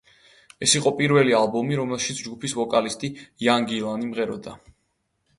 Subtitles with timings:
[0.67, 3.09] ეს იყო პირველი ალბომი, რომელშიც ჯგუფის ვოკალისტი
[3.47, 4.55] იენ გილანი მღეროდა.